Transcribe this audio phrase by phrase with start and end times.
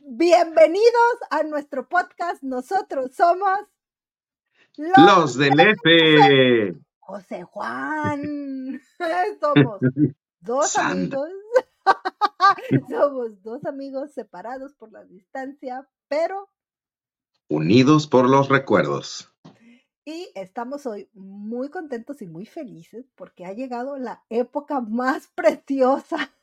[0.00, 2.42] Bienvenidos a nuestro podcast.
[2.42, 3.58] Nosotros somos
[4.76, 6.74] los, del F.
[7.00, 8.80] José Juan.
[9.40, 9.80] Somos
[10.40, 11.28] dos amigos.
[12.88, 16.48] Somos dos amigos separados por la distancia, pero
[17.48, 19.32] unidos por los recuerdos.
[20.04, 26.35] Y estamos hoy muy contentos y muy felices porque ha llegado la época más preciosa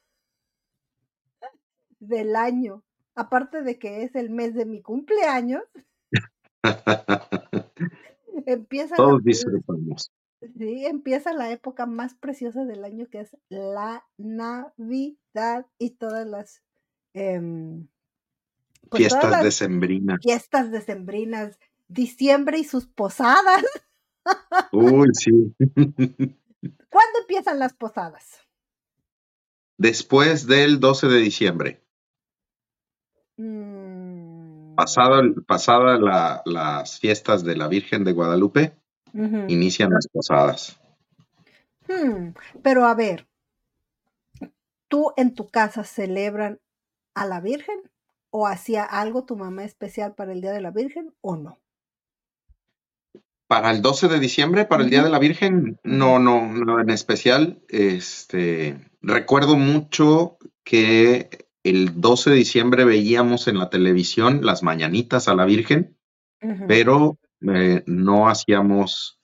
[2.07, 2.83] del año.
[3.15, 5.63] Aparte de que es el mes de mi cumpleaños.
[8.45, 10.11] empieza Todos disfrutamos.
[10.57, 16.61] Sí, empieza la época más preciosa del año que es la Navidad y todas las
[17.13, 17.87] em,
[18.89, 20.19] pues fiestas decembrinas.
[20.21, 23.63] Fiestas decembrinas, diciembre y sus posadas.
[24.71, 25.31] Uy, sí.
[26.89, 28.41] ¿Cuándo empiezan las posadas?
[29.77, 31.82] Después del 12 de diciembre.
[33.37, 34.75] Mm.
[34.75, 35.21] Pasada,
[36.45, 38.75] las fiestas de la Virgen de Guadalupe,
[39.13, 40.79] inician las posadas.
[41.87, 43.27] Hmm, pero a ver,
[44.87, 46.59] ¿tú en tu casa celebran
[47.13, 47.75] a la Virgen?
[48.31, 51.59] ¿O hacía algo tu mamá especial para el Día de la Virgen o no?
[53.45, 56.89] Para el 12 de diciembre, para el Día de la Virgen, no, no, no en
[56.89, 57.61] especial.
[57.67, 65.35] Este, recuerdo mucho que el 12 de diciembre veíamos en la televisión las mañanitas a
[65.35, 65.97] la Virgen,
[66.67, 69.19] pero eh, no hacíamos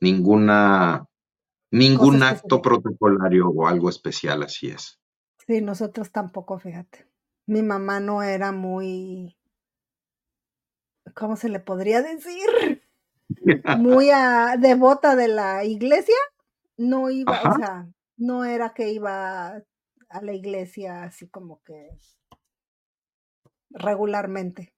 [0.00, 1.08] ninguna
[1.70, 4.98] ningún acto protocolario o algo especial, así es.
[5.46, 7.06] Sí, nosotros tampoco, fíjate.
[7.46, 9.36] Mi mamá no era muy,
[11.14, 12.82] ¿cómo se le podría decir?
[13.78, 14.08] muy
[14.58, 16.16] devota de la iglesia.
[16.76, 19.62] No iba, o sea, no era que iba
[20.08, 21.90] a la iglesia así como que
[23.70, 24.74] regularmente.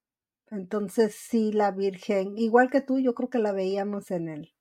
[0.51, 4.55] Entonces sí, la Virgen, igual que tú, yo creo que la veíamos en el,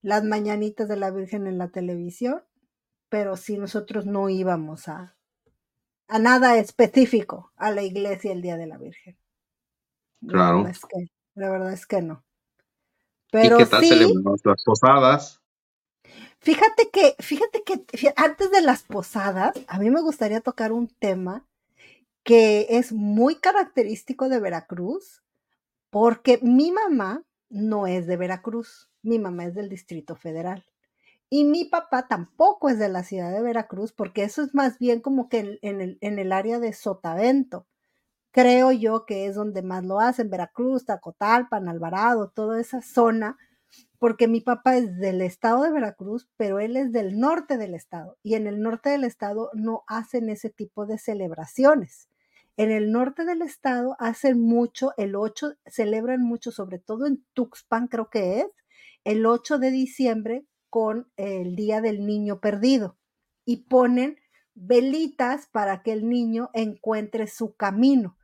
[0.00, 2.42] las mañanitas de la Virgen en la televisión,
[3.10, 5.16] pero sí nosotros no íbamos a,
[6.08, 9.18] a nada específico a la iglesia el Día de la Virgen.
[10.26, 10.58] Claro.
[10.58, 12.24] La verdad es que, la verdad es que no.
[13.30, 14.14] Pero ¿Y qué tal sí,
[14.44, 15.43] las posadas?
[16.44, 21.46] Fíjate que, fíjate que antes de las posadas, a mí me gustaría tocar un tema
[22.22, 25.22] que es muy característico de Veracruz,
[25.88, 30.66] porque mi mamá no es de Veracruz, mi mamá es del Distrito Federal.
[31.30, 35.00] Y mi papá tampoco es de la ciudad de Veracruz, porque eso es más bien
[35.00, 37.66] como que en, el, área de Sotavento.
[38.32, 43.38] Creo yo que es donde más lo hacen, Veracruz, Tacotalpan, Alvarado, toda esa zona,
[43.98, 48.18] porque mi papá es del estado de Veracruz, pero él es del norte del estado.
[48.22, 52.08] Y en el norte del estado no hacen ese tipo de celebraciones.
[52.56, 57.88] En el norte del estado hacen mucho, el 8, celebran mucho, sobre todo en Tuxpan
[57.88, 58.46] creo que es,
[59.04, 62.96] el 8 de diciembre con el Día del Niño Perdido
[63.44, 64.18] y ponen
[64.54, 68.16] velitas para que el niño encuentre su camino.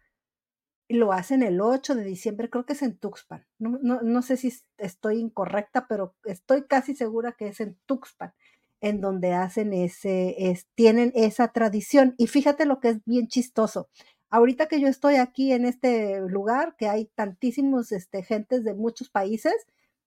[0.91, 3.47] Lo hacen el 8 de diciembre, creo que es en Tuxpan.
[3.59, 8.33] No, sé si estoy incorrecta, pero estoy casi segura que es en Tuxpan,
[8.81, 12.15] en donde hacen ese, es, tienen esa tradición.
[12.19, 13.89] Y fíjate lo que es bien chistoso
[14.31, 19.11] ahorita que yo estoy aquí en este lugar, que hay tantísimos este, gentes de muchos
[19.11, 19.55] países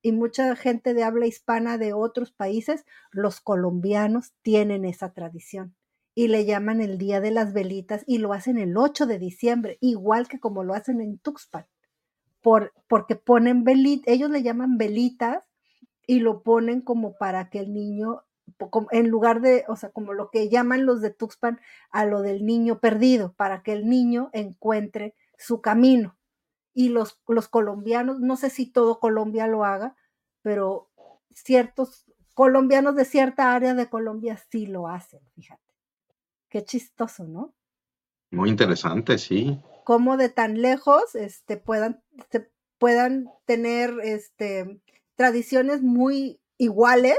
[0.02, 5.76] y mucha gente de habla hispana de otros países, los colombianos tienen esa tradición
[6.16, 9.78] y le llaman el Día de las Velitas y lo hacen el 8 de diciembre,
[9.82, 11.66] igual que como lo hacen en Tuxpan,
[12.42, 15.44] por, porque ponen velitas, ellos le llaman velitas
[16.06, 18.24] y lo ponen como para que el niño
[18.92, 21.60] en lugar de, o sea, como lo que llaman los de Tuxpan
[21.92, 26.18] a lo del niño perdido, para que el niño encuentre su camino.
[26.74, 29.96] Y los, los colombianos, no sé si todo Colombia lo haga,
[30.42, 30.90] pero
[31.34, 35.63] ciertos colombianos de cierta área de Colombia sí lo hacen, fíjate.
[36.54, 37.56] Qué chistoso, ¿no?
[38.30, 39.60] Muy interesante, sí.
[39.86, 42.04] Cómo de tan lejos este, puedan,
[42.78, 44.80] puedan tener este,
[45.16, 47.18] tradiciones muy iguales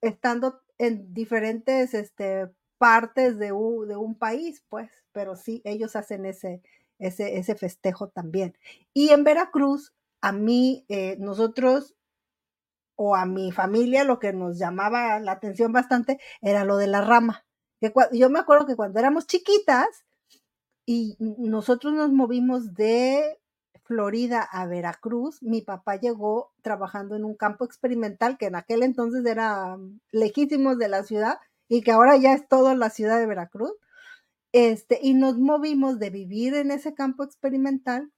[0.00, 6.24] estando en diferentes este, partes de un, de un país, pues, pero sí, ellos hacen
[6.24, 6.62] ese,
[6.98, 8.56] ese, ese festejo también.
[8.94, 9.92] Y en Veracruz,
[10.22, 11.94] a mí, eh, nosotros
[12.96, 17.02] o a mi familia lo que nos llamaba la atención bastante era lo de la
[17.02, 17.43] rama.
[18.12, 20.04] Yo me acuerdo que cuando éramos chiquitas
[20.86, 23.38] y nosotros nos movimos de
[23.84, 29.24] Florida a Veracruz, mi papá llegó trabajando en un campo experimental que en aquel entonces
[29.26, 31.38] era mm, lejísimos de la ciudad
[31.68, 33.72] y que ahora ya es toda la ciudad de Veracruz.
[34.52, 38.12] Este, y nos movimos de vivir en ese campo experimental,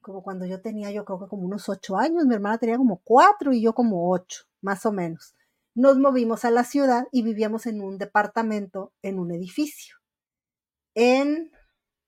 [0.00, 3.00] como cuando yo tenía, yo creo que como unos ocho años, mi hermana tenía como
[3.04, 5.34] cuatro y yo como ocho, más o menos.
[5.74, 9.96] Nos movimos a la ciudad y vivíamos en un departamento, en un edificio,
[10.94, 11.50] en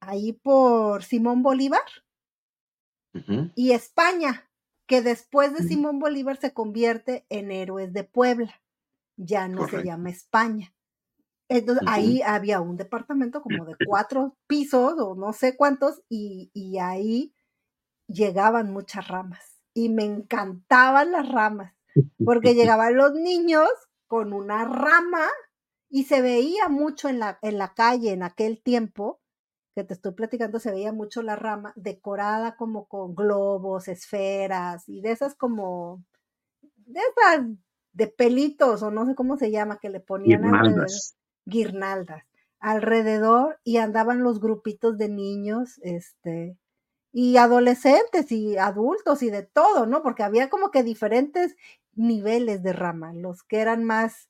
[0.00, 1.82] ahí por Simón Bolívar.
[3.54, 4.50] Y España,
[4.86, 8.60] que después de Simón Bolívar se convierte en Héroes de Puebla,
[9.16, 10.74] ya no se llama España.
[11.48, 16.78] Entonces ahí había un departamento como de cuatro pisos o no sé cuántos y, y
[16.78, 17.32] ahí
[18.08, 21.74] llegaban muchas ramas y me encantaban las ramas
[22.24, 23.68] porque llegaban los niños
[24.06, 25.28] con una rama
[25.88, 29.20] y se veía mucho en la, en la calle en aquel tiempo
[29.74, 35.02] que te estoy platicando, se veía mucho la rama decorada como con globos, esferas y
[35.02, 36.02] de esas como,
[36.86, 37.46] de esas
[37.92, 40.42] de pelitos o no sé cómo se llama, que le ponían
[41.44, 42.24] guirnaldas
[42.58, 46.56] alrededor y andaban los grupitos de niños, este,
[47.12, 50.02] y adolescentes y adultos y de todo, ¿no?
[50.02, 51.56] Porque había como que diferentes
[51.96, 54.28] niveles de rama, los que eran más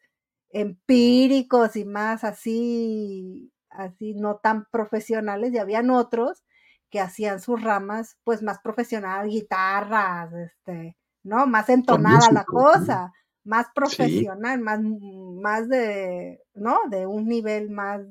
[0.51, 6.45] empíricos y más así, así no tan profesionales, y habían otros
[6.91, 11.47] que hacían sus ramas pues más profesional, guitarras, este, ¿no?
[11.47, 13.13] Más entonada la cosa
[13.47, 16.79] más profesional, más, más de, ¿no?
[16.91, 18.03] De un nivel más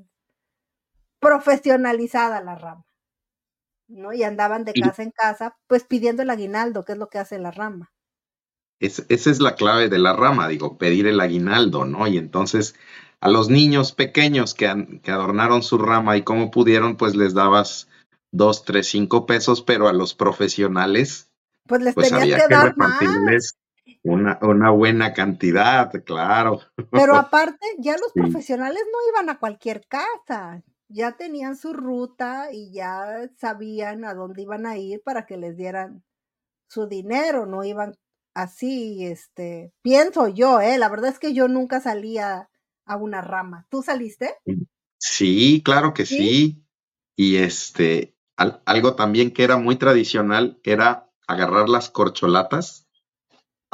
[1.19, 2.85] profesionalizada la rama.
[3.87, 4.13] ¿no?
[4.13, 7.37] Y andaban de casa en casa, pues pidiendo el aguinaldo, que es lo que hace
[7.37, 7.91] la rama.
[8.79, 12.07] Esa es la clave de la rama, digo, pedir el aguinaldo, ¿no?
[12.07, 12.75] Y entonces
[13.21, 17.87] a los niños pequeños que, que adornaron su rama y como pudieron, pues les dabas
[18.31, 21.31] dos, tres, cinco pesos, pero a los profesionales,
[21.67, 22.99] pues les pues había que, dar más.
[24.03, 26.59] Una, una, buena cantidad, claro.
[26.91, 32.71] Pero aparte, ya los profesionales no iban a cualquier casa, ya tenían su ruta y
[32.71, 36.03] ya sabían a dónde iban a ir para que les dieran
[36.69, 37.95] su dinero, no iban
[38.35, 42.49] así, este, pienso yo, eh, la verdad es que yo nunca salía
[42.85, 43.65] a una rama.
[43.69, 44.35] ¿Tú saliste?
[44.99, 46.63] Sí, claro que sí.
[47.15, 52.85] Y este, algo también que era muy tradicional era agarrar las corcholatas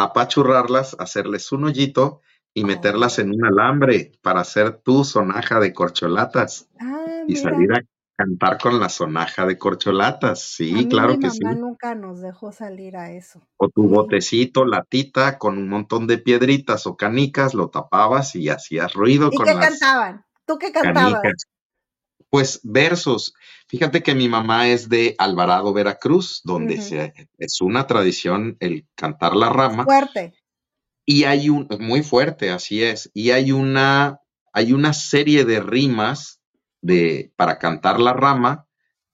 [0.01, 2.21] apachurrarlas, hacerles un hoyito
[2.53, 7.81] y meterlas en un alambre para hacer tu sonaja de corcholatas ah, y salir a
[8.21, 10.41] cantar con la sonaja de corcholatas.
[10.43, 11.39] Sí, claro que sí.
[11.55, 13.41] nunca nos dejó salir a eso.
[13.57, 18.93] O tu botecito, latita con un montón de piedritas o canicas, lo tapabas y hacías
[18.93, 20.25] ruido ¿Y con qué cantaban?
[20.45, 21.21] ¿Tú qué cantabas?
[22.29, 23.33] Pues versos.
[23.67, 26.75] Fíjate que mi mamá es de Alvarado, Veracruz, donde
[27.37, 29.83] es una tradición el cantar la rama.
[29.83, 30.33] Fuerte.
[31.05, 33.09] Y hay un, muy fuerte, así es.
[33.13, 34.21] Y hay una,
[34.53, 36.40] hay una serie de rimas
[36.81, 38.67] de, para cantar la rama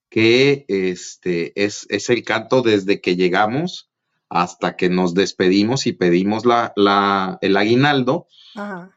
[0.10, 3.92] que este, es, es el canto desde que llegamos
[4.30, 8.28] hasta que nos despedimos y pedimos la, la, el aguinaldo.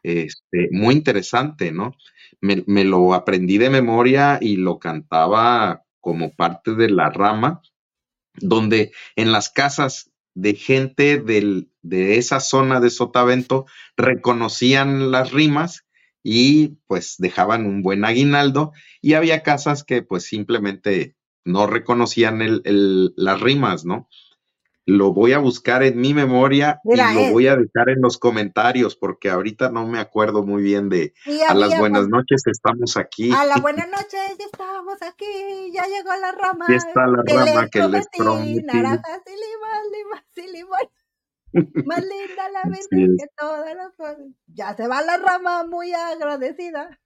[0.02, 1.94] Este, muy interesante, ¿no?
[2.40, 7.62] me, lo aprendí de memoria y lo cantaba como parte de la rama,
[8.34, 15.84] donde en las casas de gente del, de esa zona de Sotavento reconocían las rimas
[16.22, 23.12] y pues dejaban un buen aguinaldo y había casas que pues simplemente no reconocían el,
[23.16, 24.08] las rimas, ¿no?
[24.90, 27.30] lo voy a buscar en mi memoria y lo eh.
[27.32, 31.14] voy a dejar en los comentarios porque ahorita no me acuerdo muy bien de
[31.48, 33.30] a las buenas noches estamos aquí.
[33.32, 36.66] A la buenas noches ya estamos aquí, ya llegó la rama.
[36.68, 38.62] Ya está la rama que les prometí.
[38.62, 40.99] Naranjas y limón, y limón.
[41.52, 44.18] Más linda la verde que todas las cosas.
[44.46, 46.98] Ya se va la rama muy agradecida.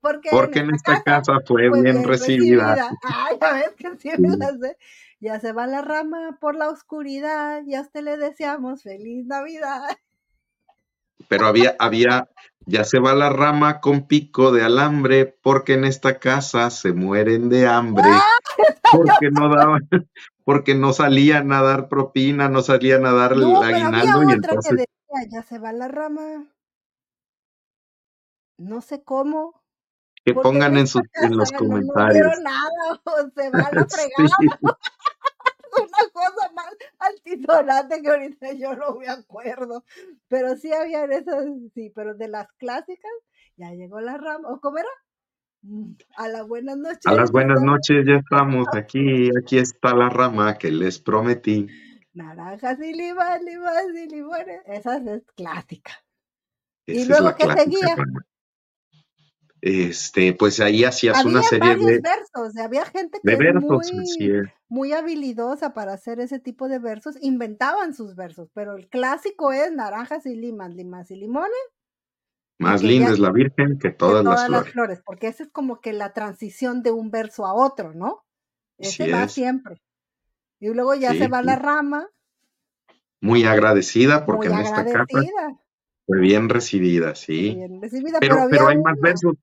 [0.00, 2.90] Porque, porque en, esta casa, fue, bien, recibida.
[3.02, 4.36] Ay, a ver que sí me
[5.18, 9.96] ya se va la rama por la oscuridad, ya usted le deseamos feliz Navidad.
[11.28, 12.28] Pero había, había,
[12.66, 17.48] ya se va la rama con pico de alambre, porque en esta casa se mueren
[17.48, 18.04] de hambre,
[18.92, 19.88] porque no daban,
[20.44, 24.72] porque no salían a dar propina, no salían a dar el aguinaldo y entonces.
[24.72, 26.46] decía, ya se va la rama.
[28.58, 29.62] No sé cómo.
[30.24, 32.38] Que pongan en, sus, en los comentarios.
[32.38, 33.02] No, nada,
[33.34, 34.78] se va la fregada
[36.12, 39.84] cosa más altisonante que ahorita yo no me acuerdo.
[40.28, 43.12] Pero sí había esas, sí, pero de las clásicas,
[43.56, 44.88] ya llegó la rama, ¿o cómo era?
[45.62, 47.06] Mm, a las buenas noches.
[47.06, 51.66] A las buenas noches ya estamos aquí, aquí está la rama que les prometí.
[52.12, 55.92] Naranjas y limón, limón y limones, esa es clásica.
[56.86, 57.96] y luego que seguía.
[59.60, 63.80] este, pues ahí hacías había una serie de, versos, había gente que era muy,
[64.74, 69.70] muy habilidosa para hacer ese tipo de versos, inventaban sus versos, pero el clásico es
[69.72, 71.52] naranjas y limas, limas y limones.
[72.58, 75.00] Más linda es la Virgen que todas, las, flores.
[75.06, 78.24] Porque esa es como que la transición de un verso a otro, ¿no?
[78.76, 79.80] Ese va siempre.
[80.58, 82.08] Y luego ya se va la rama.
[83.20, 85.20] Muy agradecida porque en esta carta
[86.06, 87.54] fue bien recibida, sí.
[87.54, 89.34] Bien recibida, pero, pero, hay más versos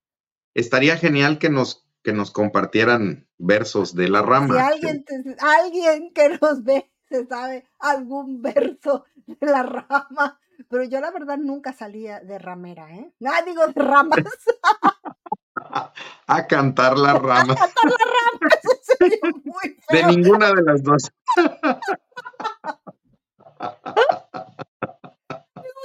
[0.54, 4.56] estaría genial que nos, que nos compartieran versos de la rama.
[4.56, 5.06] Si alguien,
[5.40, 10.40] alguien que nos ve se sabe algún verso de la rama,
[10.70, 13.14] pero yo la verdad nunca salía de ramera, ¿eh?
[13.20, 14.24] No, digo de ramas.
[16.28, 17.54] A cantar la rama.
[17.54, 20.08] A cantar la rama, eso sería muy feo.
[20.08, 21.12] De ninguna de las dos.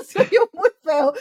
[0.07, 1.13] Soy muy feo.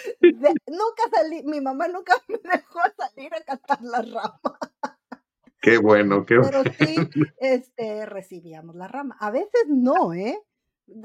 [0.67, 4.59] nunca salí, mi mamá nunca me dejó salir a cantar la rama.
[5.65, 6.61] Qué bueno, qué bueno.
[6.63, 6.95] Pero sí,
[7.39, 9.17] este, recibíamos la rama.
[9.19, 10.39] A veces no, ¿eh?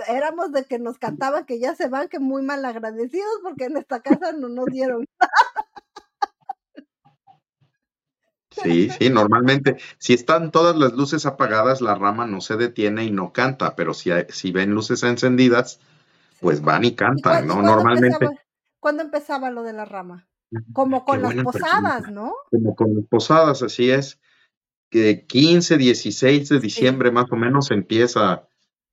[0.07, 3.79] Éramos de que nos cantaban que ya se van, que muy mal agradecidos porque en
[3.79, 5.07] esta casa no nos dieron
[8.50, 13.11] Sí, sí, normalmente, si están todas las luces apagadas, la rama no se detiene y
[13.11, 15.81] no canta, pero si, si ven luces encendidas,
[16.40, 17.62] pues van y cantan, ¿no?
[17.62, 18.29] Normalmente.
[18.79, 20.29] ¿Cuándo empezaba lo de la rama?
[20.75, 22.35] Como con las posadas, ¿no?
[22.50, 24.21] Como con las posadas, así es.
[24.90, 28.49] Que 15, 16 de diciembre más o menos empieza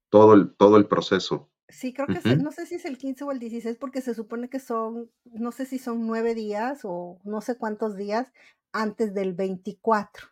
[0.10, 1.50] todo el, todo el proceso.
[1.70, 4.50] Sí, creo que no sé si es el 15 o el 16 porque se supone
[4.50, 8.32] que son, no sé si son nueve días o no sé cuántos días
[8.72, 10.28] antes del 24.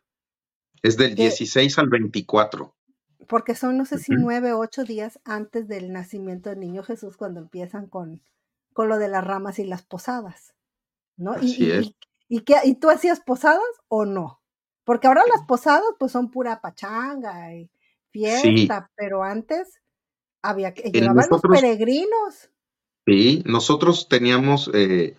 [0.81, 2.75] Es del 16 al 24
[3.27, 7.17] porque son, no sé si nueve o ocho días antes del nacimiento del niño Jesús
[7.17, 8.21] cuando empiezan con,
[8.73, 10.53] con lo de las ramas y las posadas,
[11.17, 11.35] ¿no?
[11.41, 11.93] y,
[12.27, 14.41] Y, ¿Y tú hacías posadas o no?
[14.85, 17.69] Porque ahora las posadas pues son pura pachanga y
[18.11, 19.81] fiesta, pero antes
[20.41, 22.49] había que llevaban los peregrinos.
[23.05, 25.15] Sí, nosotros teníamos, eh,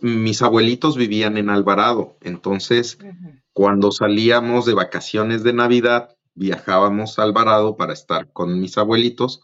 [0.00, 2.98] mis abuelitos vivían en Alvarado, entonces
[3.52, 9.42] cuando salíamos de vacaciones de Navidad, viajábamos a Alvarado para estar con mis abuelitos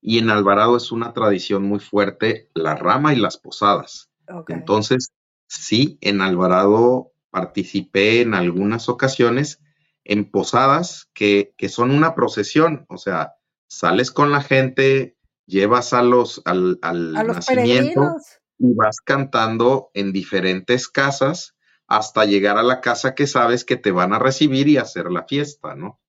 [0.00, 4.10] y en Alvarado es una tradición muy fuerte la rama y las posadas.
[4.48, 5.12] Entonces,
[5.46, 9.60] sí, en Alvarado participé en algunas ocasiones
[10.04, 13.34] en posadas que, son una procesión, o sea,
[13.68, 15.16] sales con la gente,
[15.46, 16.78] llevas a los al,
[17.12, 18.16] nacimiento
[18.58, 21.54] y vas cantando en diferentes casas
[21.86, 25.24] hasta llegar a la casa que sabes que te van a recibir y hacer la
[25.24, 26.00] fiesta, ¿no?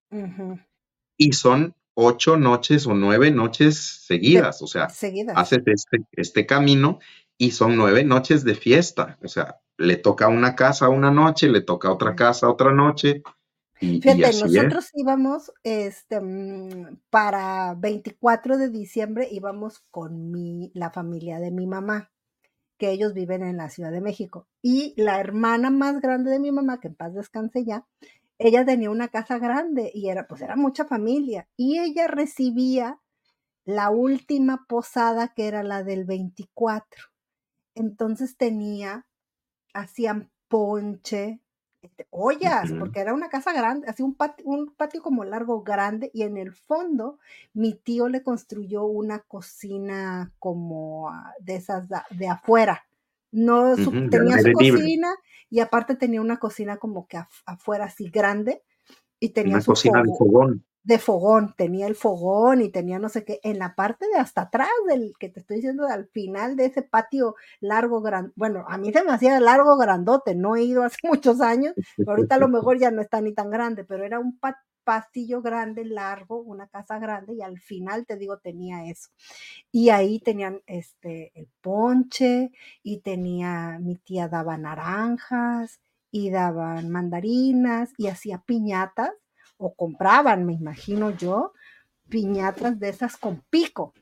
[1.17, 6.99] Y son ocho noches o nueve noches seguidas, o sea, haces este, este camino
[7.37, 11.61] y son nueve noches de fiesta, o sea, le toca una casa una noche, le
[11.61, 13.23] toca otra casa otra noche.
[13.79, 21.39] Y, Fíjate, nosotros íbamos este, mm, para 24 de diciembre, íbamos con mi, la familia
[21.39, 22.11] de mi mamá,
[22.77, 24.47] que ellos viven en la Ciudad de México.
[24.61, 27.85] Y la hermana más grande de mi mamá, que en paz descanse ya,
[28.37, 31.47] ella tenía una casa grande y era, pues era mucha familia.
[31.55, 32.99] Y ella recibía
[33.63, 37.03] la última posada que era la del 24.
[37.75, 39.05] Entonces tenía,
[39.73, 41.39] hacían ponche,
[41.81, 46.11] este, ollas, porque era una casa grande, hacía un patio, un patio como largo, grande,
[46.13, 47.19] y en el fondo
[47.53, 52.85] mi tío le construyó una cocina como ah, de esas de afuera,
[53.31, 53.75] no
[54.09, 55.15] tenía su cocina
[55.49, 58.63] y aparte tenía una cocina como que afuera así grande
[59.19, 60.65] y tenía una cocina de fogón.
[60.83, 64.43] De fogón, tenía el fogón y tenía no sé qué, en la parte de hasta
[64.43, 68.77] atrás del que te estoy diciendo, al final de ese patio largo, gran, bueno, a
[68.77, 71.73] mí se me hacía largo, grandote, no he ido hace muchos años,
[72.07, 75.43] ahorita a lo mejor ya no está ni tan grande, pero era un patio pastillo
[75.43, 79.09] grande, largo, una casa grande, y al final, te digo, tenía eso.
[79.71, 82.49] Y ahí tenían este, el ponche,
[82.81, 85.79] y tenía, mi tía daba naranjas,
[86.11, 89.11] y daban mandarinas, y hacía piñatas,
[89.59, 91.53] o compraban, me imagino yo,
[92.09, 93.93] piñatas de esas con pico,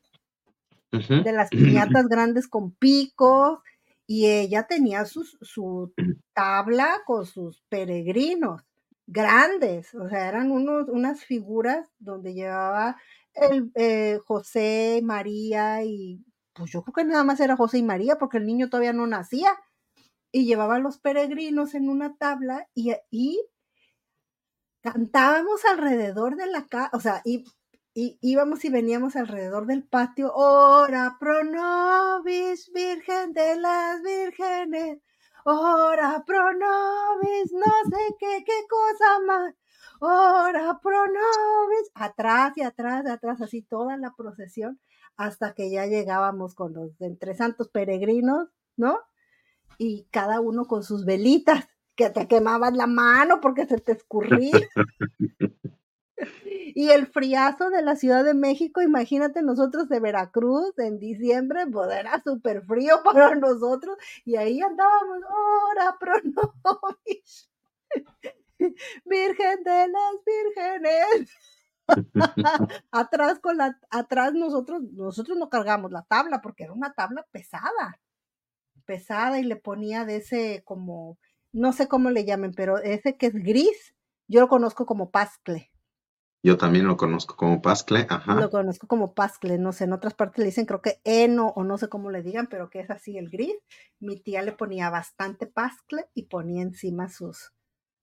[0.92, 3.62] de las piñatas grandes con pico,
[4.06, 5.94] y ella tenía su
[6.34, 8.64] tabla con sus peregrinos
[9.08, 12.98] grandes, o sea, eran unos, unas figuras donde llevaba
[13.34, 16.22] el eh, José, María y
[16.54, 19.08] pues yo creo que nada más era José y María porque el niño todavía no
[19.08, 19.50] nacía.
[20.30, 23.40] Y llevaba los peregrinos en una tabla y, y
[24.92, 27.44] cantábamos alrededor de la casa, o sea, y,
[27.94, 35.00] y, íbamos y veníamos alrededor del patio, ora pro nobis, virgen de las vírgenes,
[35.44, 39.56] ora pro nobis, no sé qué, qué cosa más,
[40.00, 44.80] ora pro nobis, atrás y atrás y atrás, así toda la procesión,
[45.18, 49.00] hasta que ya llegábamos con los entre santos peregrinos, ¿no?
[49.78, 51.68] Y cada uno con sus velitas,
[51.98, 54.54] que te quemaban la mano porque se te escurría.
[56.74, 61.92] Y el friazo de la Ciudad de México, imagínate nosotros de Veracruz en diciembre, pues
[61.92, 65.18] era súper frío para nosotros y ahí andábamos,
[65.72, 67.50] ora pro nobis,
[69.06, 71.32] Virgen de las Vírgenes.
[72.92, 78.00] atrás con la, atrás nosotros, nosotros no cargamos la tabla porque era una tabla pesada,
[78.86, 81.18] pesada y le ponía de ese como,
[81.54, 83.96] no sé cómo le llamen, pero ese que es gris,
[84.28, 85.72] yo lo conozco como pascle.
[86.44, 88.36] Yo también lo conozco como pascle, ajá.
[88.36, 91.64] Lo conozco como pascle, no sé, en otras partes le dicen creo que eno o
[91.64, 93.56] no sé cómo le digan, pero que es así el gris.
[94.00, 97.54] Mi tía le ponía bastante pascle y ponía encima sus,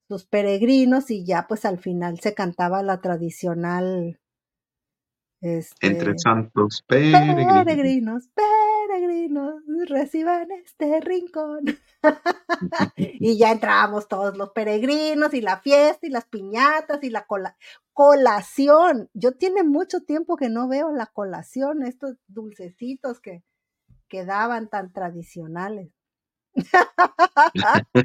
[0.08, 4.18] sus peregrinos y ya pues al final se cantaba la tradicional
[5.80, 7.64] entre este, santos peregrinos.
[7.64, 8.28] peregrinos, peregrinos,
[9.86, 11.64] reciban este rincón.
[12.96, 17.56] y ya entrábamos todos los peregrinos y la fiesta y las piñatas y la cola
[17.92, 19.08] colación.
[19.14, 23.42] Yo tiene mucho tiempo que no veo la colación, estos dulcecitos que,
[24.08, 25.90] que daban tan tradicionales.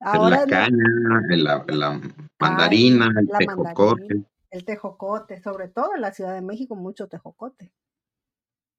[0.00, 0.84] la caña,
[1.28, 2.00] la, la
[2.38, 4.24] mandarina, el tejocote.
[4.50, 7.72] El tejocote, sobre todo en la Ciudad de México, mucho tejocote.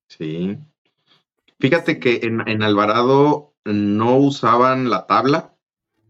[0.07, 0.59] Sí.
[1.61, 5.55] Fíjate que en, Alvarado no usaban la tabla,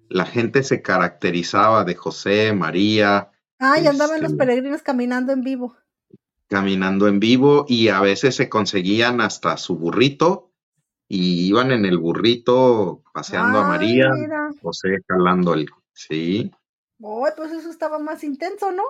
[0.08, 3.32] la gente se caracterizaba de José, María.
[3.60, 5.76] Ah, y andaban los este, peregrinos caminando en vivo.
[6.48, 10.54] Caminando en vivo y a veces se conseguían hasta su burrito
[11.10, 14.10] y iban en el burrito paseando a María,
[14.62, 15.68] José jalando el...
[15.94, 16.50] Sí.
[17.02, 18.84] Oh, pues eso estaba más intenso, ¿no?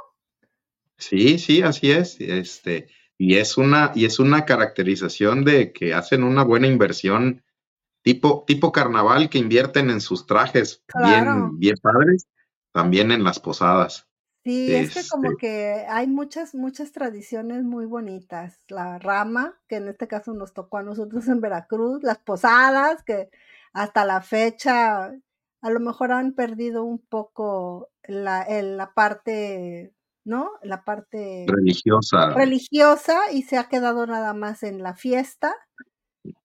[0.96, 2.22] Sí, sí, así es.
[2.22, 2.88] Este,
[3.22, 7.44] y es una, y es una caracterización de que hacen una buena inversión,
[8.02, 12.28] tipo, tipo carnaval que invierten en sus trajes bien, bien padres,
[12.72, 14.08] también en las posadas.
[14.44, 18.60] Sí, es que como este que hay muchas, muchas tradiciones muy bonitas.
[18.70, 23.30] La rama, que en este caso nos tocó a nosotros en Veracruz, las posadas, que
[23.72, 25.14] hasta la fecha
[25.62, 30.52] a lo mejor han perdido un poco la, la parte ¿no?
[30.64, 32.30] La parte religiosa.
[32.32, 35.56] Religiosa y se ha quedado nada más en la fiesta.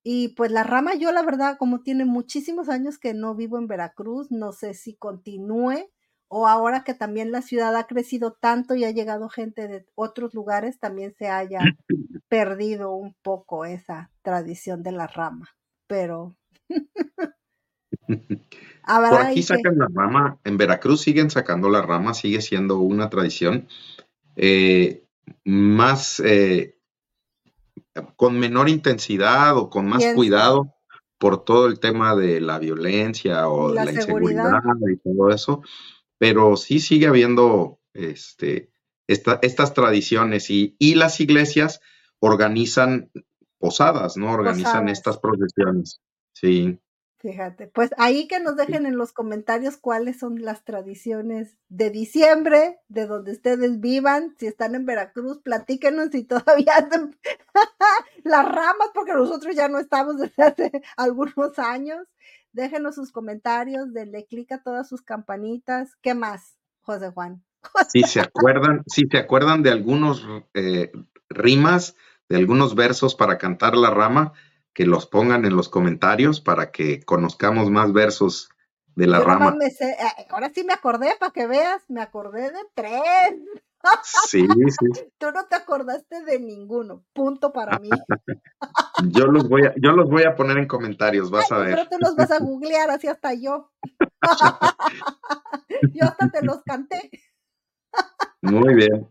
[0.03, 3.67] Y pues la rama, yo la verdad, como tiene muchísimos años que no vivo en
[3.67, 5.91] Veracruz, no sé si continúe
[6.29, 10.35] o ahora que también la ciudad ha crecido tanto y ha llegado gente de otros
[10.35, 11.61] lugares, también se haya
[12.29, 15.49] perdido un poco esa tradición de la rama.
[15.87, 16.37] Pero
[18.07, 23.67] Por aquí sacan la rama, en Veracruz siguen sacando la rama, sigue siendo una tradición
[24.37, 25.03] eh,
[25.45, 26.79] más eh,
[28.15, 30.73] con menor intensidad o con más cuidado
[31.19, 35.63] por todo el tema de la violencia o la, inseguridad y todo eso,
[36.19, 38.71] pero sí sigue habiendo este,
[39.09, 41.81] estas tradiciones y, las iglesias
[42.19, 43.11] organizan
[43.59, 44.33] posadas, ¿no?
[44.33, 46.01] Organizan estas procesiones.
[46.33, 46.79] Sí.
[47.27, 52.79] Fíjate, pues ahí que nos dejen en los comentarios cuáles son las tradiciones de diciembre,
[52.87, 57.19] de donde ustedes vivan, si están en Veracruz, platíquenos si todavía hacen
[58.23, 62.07] las ramas, porque nosotros ya no estamos desde hace algunos años.
[62.53, 65.97] Déjenos sus comentarios, denle clic a todas sus campanitas.
[66.03, 67.43] ¿Qué más, José Juan?
[67.89, 70.93] Si se acuerdan, si se acuerdan de algunos eh,
[71.29, 71.97] rimas,
[72.29, 74.33] de algunos versos para cantar la rama,
[74.77, 78.51] que los pongan en los comentarios para que conozcamos más versos
[78.95, 79.57] de la rama.
[79.59, 79.97] Eh,
[80.29, 83.41] ahora sí me acordé, para que veas, me acordé de tres.
[84.29, 84.87] Sí, sí.
[85.19, 87.07] Tú no te acordaste de ninguno.
[87.15, 87.89] Punto para mí.
[89.13, 91.75] yo los voy a, yo los voy a poner en comentarios, vas a ver.
[91.75, 93.73] Pero tú los vas a googlear, así hasta yo.
[95.95, 97.11] yo hasta te los canté.
[98.43, 99.11] Muy bien.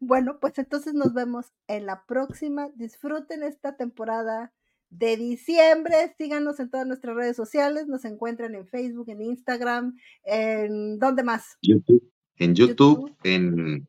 [0.00, 2.68] Bueno, pues entonces nos vemos en la próxima.
[2.74, 4.52] Disfruten esta temporada
[4.98, 6.14] de diciembre.
[6.16, 7.86] Síganos en todas nuestras redes sociales.
[7.86, 11.58] Nos encuentran en Facebook, en Instagram, en ¿dónde más?
[11.62, 12.10] YouTube.
[12.36, 13.88] En YouTube, en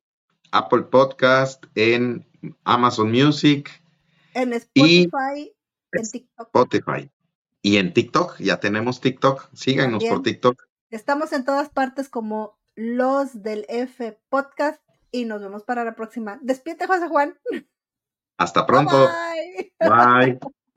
[0.52, 2.26] Apple Podcast, en
[2.64, 3.70] Amazon Music.
[4.34, 5.54] En Spotify,
[5.92, 6.48] en TikTok.
[6.48, 7.10] Spotify.
[7.62, 9.50] Y en TikTok, ya tenemos TikTok.
[9.54, 10.62] Síganos por TikTok.
[10.92, 16.40] Estamos en todas partes como los del F Podcast y nos vemos para la próxima.
[16.42, 17.38] Despídete, José Juan.
[18.38, 19.08] Hasta pronto.
[19.08, 19.74] Bye.
[19.80, 20.40] Bye.